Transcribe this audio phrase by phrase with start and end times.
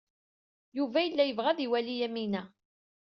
[0.77, 2.41] Yuba yella yebɣa ad iwali Yamina.